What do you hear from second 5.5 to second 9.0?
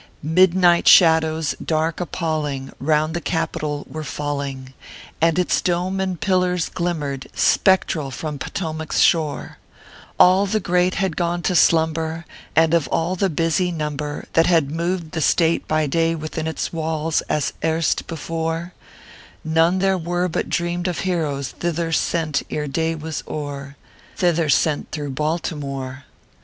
dome and pillars glimmered spectral from Potomac s